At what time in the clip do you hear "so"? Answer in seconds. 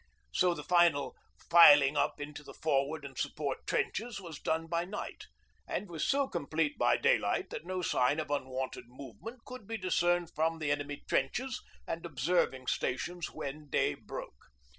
0.31-0.55, 6.07-6.27